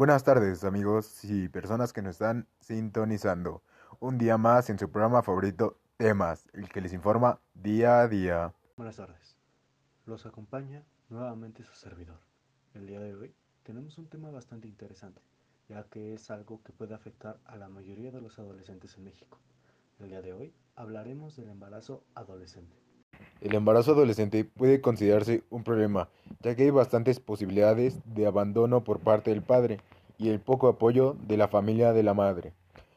Buenas 0.00 0.24
tardes 0.24 0.64
amigos 0.64 1.22
y 1.24 1.50
personas 1.50 1.92
que 1.92 2.00
nos 2.00 2.12
están 2.12 2.46
sintonizando. 2.58 3.62
Un 3.98 4.16
día 4.16 4.38
más 4.38 4.70
en 4.70 4.78
su 4.78 4.90
programa 4.90 5.22
favorito 5.22 5.76
Temas, 5.98 6.48
el 6.54 6.70
que 6.70 6.80
les 6.80 6.94
informa 6.94 7.38
día 7.52 8.00
a 8.00 8.08
día. 8.08 8.54
Buenas 8.78 8.96
tardes. 8.96 9.36
Los 10.06 10.24
acompaña 10.24 10.82
nuevamente 11.10 11.64
su 11.64 11.74
servidor. 11.74 12.16
El 12.72 12.86
día 12.86 12.98
de 12.98 13.14
hoy 13.14 13.34
tenemos 13.62 13.98
un 13.98 14.08
tema 14.08 14.30
bastante 14.30 14.68
interesante, 14.68 15.20
ya 15.68 15.84
que 15.90 16.14
es 16.14 16.30
algo 16.30 16.62
que 16.64 16.72
puede 16.72 16.94
afectar 16.94 17.38
a 17.44 17.56
la 17.56 17.68
mayoría 17.68 18.10
de 18.10 18.22
los 18.22 18.38
adolescentes 18.38 18.96
en 18.96 19.04
México. 19.04 19.36
El 19.98 20.08
día 20.08 20.22
de 20.22 20.32
hoy 20.32 20.54
hablaremos 20.76 21.36
del 21.36 21.50
embarazo 21.50 22.04
adolescente. 22.14 22.74
El 23.42 23.54
embarazo 23.54 23.92
adolescente 23.92 24.46
puede 24.46 24.80
considerarse 24.80 25.44
un 25.50 25.62
problema, 25.62 26.08
ya 26.40 26.56
que 26.56 26.62
hay 26.62 26.70
bastantes 26.70 27.20
posibilidades 27.20 28.00
de 28.06 28.26
abandono 28.26 28.82
por 28.82 29.00
parte 29.00 29.28
del 29.28 29.42
padre 29.42 29.78
y 30.20 30.28
el 30.28 30.38
poco 30.38 30.68
apoyo 30.68 31.16
de 31.26 31.38
la 31.38 31.48
familia 31.48 31.94
de 31.94 32.02
la 32.02 32.12
madre. 32.12 32.52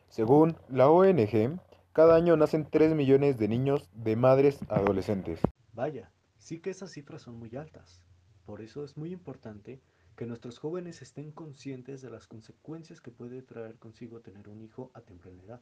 Según 0.10 0.58
la 0.68 0.90
ONG, 0.90 1.58
cada 1.94 2.16
año 2.16 2.36
nacen 2.36 2.68
3 2.70 2.94
millones 2.96 3.40
de 3.40 3.48
niños 3.48 3.90
de 3.94 4.18
madres 4.18 4.60
adolescentes. 4.68 5.40
Vaya, 5.72 6.12
sí 6.38 6.60
que 6.60 6.70
esas 6.70 6.92
cifras 6.92 7.22
son 7.22 7.40
muy 7.40 7.56
altas. 7.56 8.02
Por 8.46 8.62
eso 8.62 8.84
es 8.84 8.98
muy 8.98 9.14
importante 9.14 9.82
que 10.18 10.26
nuestros 10.26 10.60
jóvenes 10.60 11.02
estén 11.02 11.32
conscientes 11.32 12.02
de 12.02 12.10
las 12.10 12.28
consecuencias 12.28 13.00
que 13.00 13.10
puede 13.10 13.42
traer 13.42 13.80
consigo 13.80 14.20
tener 14.20 14.50
un 14.50 14.62
hijo 14.62 14.92
a 14.94 15.00
temprana 15.00 15.42
edad. 15.44 15.62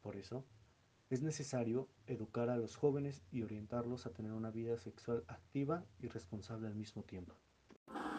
Por 0.00 0.16
eso, 0.16 0.46
es 1.10 1.22
necesario 1.22 1.88
educar 2.06 2.48
a 2.48 2.56
los 2.56 2.76
jóvenes 2.76 3.22
y 3.30 3.42
orientarlos 3.42 4.06
a 4.06 4.10
tener 4.10 4.32
una 4.32 4.50
vida 4.50 4.78
sexual 4.78 5.22
activa 5.28 5.84
y 6.00 6.08
responsable 6.08 6.66
al 6.66 6.74
mismo 6.74 7.02
tiempo. 7.02 7.34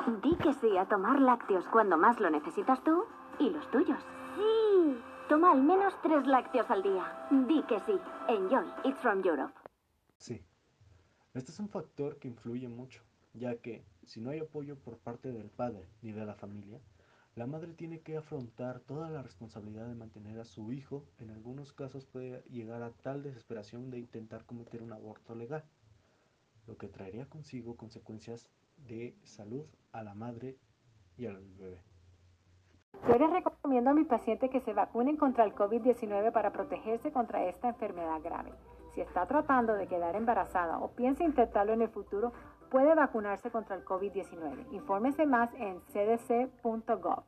Di 0.07 0.35
que 0.37 0.53
sí 0.53 0.77
a 0.77 0.85
tomar 0.85 1.19
lácteos 1.21 1.67
cuando 1.67 1.97
más 1.97 2.19
lo 2.19 2.29
necesitas 2.29 2.83
tú 2.83 3.03
y 3.37 3.49
los 3.49 3.69
tuyos. 3.69 3.99
Sí. 4.35 4.97
Toma 5.27 5.51
al 5.51 5.61
menos 5.61 5.93
tres 6.01 6.25
lácteos 6.25 6.69
al 6.71 6.81
día. 6.81 7.27
Di 7.29 7.61
que 7.63 7.79
sí. 7.81 7.99
Enjoy. 8.27 8.65
It's 8.85 8.99
from 9.01 9.21
Europe. 9.23 9.53
Sí. 10.17 10.41
Este 11.33 11.51
es 11.51 11.59
un 11.59 11.69
factor 11.69 12.17
que 12.17 12.27
influye 12.27 12.67
mucho, 12.67 13.03
ya 13.33 13.57
que 13.57 13.85
si 14.03 14.19
no 14.19 14.31
hay 14.31 14.39
apoyo 14.39 14.77
por 14.77 14.97
parte 14.97 15.31
del 15.31 15.49
padre 15.49 15.87
ni 16.01 16.11
de 16.11 16.25
la 16.25 16.33
familia, 16.33 16.79
la 17.35 17.45
madre 17.45 17.73
tiene 17.73 18.01
que 18.01 18.17
afrontar 18.17 18.79
toda 18.79 19.09
la 19.09 19.21
responsabilidad 19.21 19.87
de 19.87 19.95
mantener 19.95 20.39
a 20.39 20.45
su 20.45 20.71
hijo. 20.71 21.05
En 21.19 21.29
algunos 21.29 21.71
casos 21.71 22.05
puede 22.05 22.41
llegar 22.49 22.81
a 22.81 22.91
tal 22.91 23.21
desesperación 23.21 23.91
de 23.91 23.99
intentar 23.99 24.45
cometer 24.45 24.81
un 24.81 24.93
aborto 24.93 25.35
legal, 25.35 25.63
lo 26.67 26.77
que 26.77 26.87
traería 26.87 27.29
consigo 27.29 27.75
consecuencias 27.75 28.49
de 28.87 29.15
salud 29.23 29.65
a 29.91 30.03
la 30.03 30.13
madre 30.13 30.57
y 31.17 31.25
al 31.25 31.37
bebé. 31.57 31.83
Yo 33.07 33.17
les 33.17 33.31
recomiendo 33.31 33.91
a 33.91 33.93
mis 33.93 34.07
pacientes 34.07 34.49
que 34.49 34.61
se 34.61 34.73
vacunen 34.73 35.15
contra 35.15 35.45
el 35.45 35.53
COVID-19 35.53 36.31
para 36.31 36.51
protegerse 36.51 37.11
contra 37.11 37.47
esta 37.47 37.69
enfermedad 37.69 38.21
grave. 38.23 38.51
Si 38.93 39.01
está 39.01 39.25
tratando 39.27 39.73
de 39.73 39.87
quedar 39.87 40.15
embarazada 40.15 40.79
o 40.79 40.91
piensa 40.91 41.23
intentarlo 41.23 41.73
en 41.73 41.83
el 41.83 41.89
futuro, 41.89 42.33
puede 42.69 42.93
vacunarse 42.95 43.51
contra 43.51 43.75
el 43.75 43.85
COVID-19. 43.85 44.73
Infórmese 44.73 45.25
más 45.25 45.49
en 45.55 45.79
cdc.gov. 45.93 47.23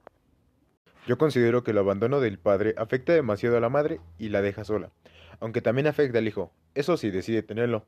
Yo 1.07 1.17
considero 1.17 1.63
que 1.63 1.71
el 1.71 1.77
abandono 1.79 2.19
del 2.19 2.37
padre 2.37 2.75
afecta 2.77 3.13
demasiado 3.13 3.57
a 3.57 3.61
la 3.61 3.69
madre 3.69 4.01
y 4.17 4.29
la 4.29 4.41
deja 4.41 4.63
sola, 4.63 4.91
aunque 5.39 5.61
también 5.61 5.87
afecta 5.87 6.19
al 6.19 6.27
hijo, 6.27 6.51
eso 6.75 6.97
sí 6.97 7.09
decide 7.09 7.41
tenerlo. 7.41 7.85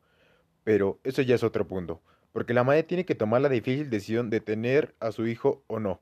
Pero 0.63 0.99
eso 1.03 1.21
ya 1.21 1.35
es 1.35 1.43
otro 1.43 1.67
punto, 1.67 2.01
porque 2.33 2.53
la 2.53 2.63
madre 2.63 2.83
tiene 2.83 3.05
que 3.05 3.15
tomar 3.15 3.41
la 3.41 3.47
difícil 3.47 3.89
decisión 3.89 4.29
de 4.29 4.41
tener 4.41 4.95
a 4.99 5.11
su 5.11 5.27
hijo 5.27 5.63
o 5.67 5.79
no. 5.79 6.01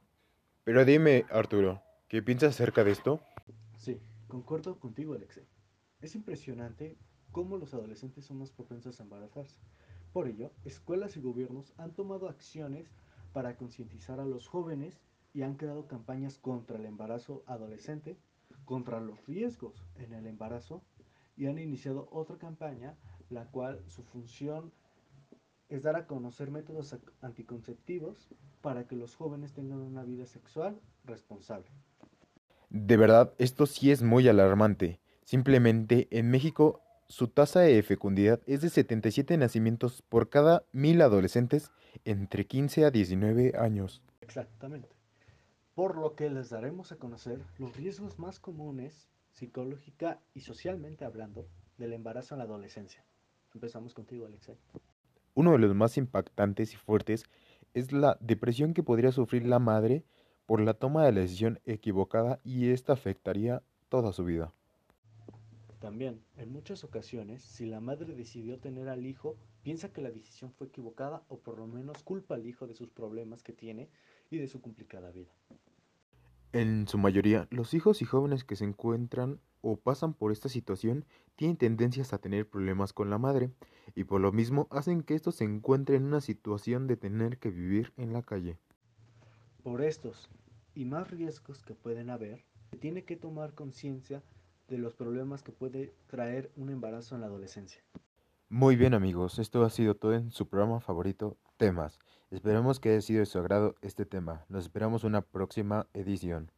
Pero 0.64 0.86
dime, 0.86 1.25
Arturo, 1.30 1.84
¿qué 2.08 2.24
piensas 2.24 2.56
acerca 2.56 2.84
de 2.84 2.92
esto? 2.92 3.19
Sí, 3.78 4.00
concuerdo 4.28 4.80
contigo, 4.80 5.14
Alexei. 5.14 5.46
Es 6.00 6.16
impresionante 6.16 6.97
cómo 7.31 7.58
los 7.58 7.74
adolescentes 7.74 8.25
son 8.25 8.40
más 8.40 8.50
propensos 8.50 9.00
a 9.00 9.03
embarazarse. 9.03 9.59
Por 10.14 10.28
ello, 10.28 10.52
escuelas 10.64 11.18
y 11.18 11.22
gobiernos 11.22 11.74
han 11.78 11.94
tomado 11.94 12.30
acciones 12.30 12.92
para 13.34 13.58
concientizar 13.58 14.19
a 14.19 14.25
los 14.25 14.48
jóvenes 14.48 15.02
y 15.34 15.42
han 15.42 15.56
creado 15.56 15.88
campañas 15.88 16.38
contra 16.38 16.78
el 16.78 16.86
embarazo 16.86 17.44
adolescente, 17.46 18.18
contra 18.66 19.02
los 19.02 19.25
riesgos 19.28 19.86
en 19.96 20.13
el 20.13 20.28
embarazo 20.28 20.81
y 21.36 21.48
han 21.48 21.59
iniciado 21.59 22.08
otra 22.12 22.38
campaña, 22.38 22.98
la 23.30 23.46
cual 23.46 23.84
su 23.88 24.03
función 24.03 24.72
es 25.71 25.83
dar 25.83 25.95
a 25.95 26.05
conocer 26.05 26.51
métodos 26.51 26.97
anticonceptivos 27.21 28.27
para 28.61 28.85
que 28.87 28.97
los 28.97 29.15
jóvenes 29.15 29.53
tengan 29.53 29.79
una 29.79 30.03
vida 30.03 30.25
sexual 30.25 30.79
responsable. 31.05 31.71
De 32.69 32.97
verdad, 32.97 33.33
esto 33.37 33.65
sí 33.65 33.89
es 33.89 34.03
muy 34.03 34.27
alarmante. 34.27 34.99
Simplemente 35.23 36.07
en 36.11 36.29
México 36.29 36.81
su 37.07 37.29
tasa 37.29 37.61
de 37.61 37.83
fecundidad 37.83 38.41
es 38.45 38.61
de 38.61 38.69
77 38.69 39.37
nacimientos 39.37 40.01
por 40.01 40.29
cada 40.29 40.65
mil 40.71 41.01
adolescentes 41.01 41.71
entre 42.05 42.47
15 42.47 42.85
a 42.85 42.91
19 42.91 43.53
años. 43.57 44.01
Exactamente. 44.21 44.89
Por 45.73 45.97
lo 45.97 46.15
que 46.15 46.29
les 46.29 46.49
daremos 46.49 46.91
a 46.91 46.97
conocer 46.97 47.41
los 47.57 47.75
riesgos 47.75 48.19
más 48.19 48.39
comunes, 48.39 49.09
psicológica 49.31 50.19
y 50.33 50.41
socialmente 50.41 51.05
hablando, 51.05 51.47
del 51.77 51.93
embarazo 51.93 52.35
en 52.35 52.39
la 52.39 52.45
adolescencia. 52.45 53.03
Empezamos 53.53 53.93
contigo, 53.93 54.25
Alexei. 54.25 54.57
Uno 55.34 55.52
de 55.53 55.59
los 55.59 55.74
más 55.75 55.97
impactantes 55.97 56.74
y 56.74 56.78
fuertes 56.78 57.25
es 57.74 57.92
la 57.92 58.18
depresión 58.19 58.74
que 58.74 58.84
podría 58.84 59.12
sufrir 59.12 59.46
la 59.46 59.59
madre 59.59 60.03
por 60.46 60.59
la 60.59 60.74
toma 60.74 61.06
de 61.06 61.14
la 61.14 61.22
decisión 61.22 61.59
equivocada 61.66 62.40
y 62.44 62.69
esta 62.69 62.94
afectaría 62.94 63.64
toda 63.88 64.12
su 64.12 64.25
vida. 64.25 64.53
También, 65.80 66.22
en 66.38 66.52
muchas 66.52 66.84
ocasiones, 66.84 67.42
si 67.42 67.66
la 67.66 67.80
madre 67.80 68.14
decidió 68.14 68.59
tener 68.59 68.90
al 68.90 69.06
hijo, 69.06 69.38
piensa 69.64 69.92
que 69.92 70.02
la 70.02 70.12
decisión 70.12 70.52
fue 70.52 70.68
equivocada 70.68 71.24
o 71.28 71.40
por 71.40 71.58
lo 71.58 71.66
menos 71.66 72.03
culpa 72.03 72.36
al 72.36 72.46
hijo 72.46 72.68
de 72.68 72.75
sus 72.75 72.90
problemas 72.92 73.42
que 73.42 73.53
tiene 73.53 73.90
y 74.30 74.38
de 74.38 74.48
su 74.48 74.62
complicada 74.62 75.12
vida. 75.12 75.31
En 76.53 76.85
su 76.85 76.97
mayoría, 76.97 77.47
los 77.50 77.73
hijos 77.73 78.01
y 78.01 78.06
jóvenes 78.06 78.44
que 78.44 78.57
se 78.57 78.66
encuentran 78.66 79.39
o 79.62 79.78
pasan 79.78 80.13
por 80.13 80.34
esta 80.34 80.50
situación 80.50 81.06
tienen 81.38 81.56
tendencias 81.56 82.12
a 82.12 82.17
tener 82.17 82.50
problemas 82.50 82.91
con 82.91 83.09
la 83.09 83.17
madre 83.17 83.51
y 83.95 84.03
por 84.03 84.19
lo 84.19 84.34
mismo 84.34 84.67
hacen 84.69 85.01
que 85.01 85.16
estos 85.16 85.35
se 85.35 85.45
encuentren 85.45 86.01
en 86.01 86.07
una 86.09 86.19
situación 86.19 86.88
de 86.88 86.97
tener 86.97 87.38
que 87.38 87.51
vivir 87.51 87.94
en 87.95 88.12
la 88.12 88.22
calle. 88.22 88.57
Por 89.63 89.81
estos 89.81 90.29
y 90.75 90.84
más 90.84 91.09
riesgos 91.09 91.63
que 91.63 91.73
pueden 91.73 92.09
haber, 92.09 92.44
se 92.69 92.78
tiene 92.78 93.06
que 93.06 93.16
tomar 93.16 93.53
conciencia 93.53 94.22
de 94.68 94.78
los 94.78 94.94
problemas 94.94 95.44
que 95.44 95.53
puede 95.53 95.94
traer 96.07 96.51
un 96.57 96.69
embarazo 96.69 97.16
en 97.16 97.22
la 97.22 97.28
adolescencia. 97.28 97.81
Muy 98.53 98.75
bien 98.75 98.94
amigos, 98.94 99.39
esto 99.39 99.63
ha 99.63 99.69
sido 99.69 99.95
todo 99.95 100.13
en 100.13 100.29
su 100.29 100.50
programa 100.50 100.81
favorito, 100.81 101.38
Temas. 101.56 102.00
Esperamos 102.31 102.81
que 102.81 102.89
haya 102.89 103.00
sido 103.00 103.22
de 103.22 103.25
su 103.25 103.39
agrado 103.39 103.75
este 103.81 104.06
tema. 104.06 104.44
Nos 104.50 104.66
esperamos 104.66 105.06
una 105.06 105.22
próxima 105.22 105.88
edición. 105.94 106.51